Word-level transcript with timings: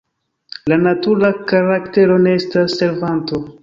La 0.73 0.79
natura 0.85 1.31
karaktero 1.53 2.19
ne 2.27 2.37
estas 2.43 2.79
servanto. 2.85 3.47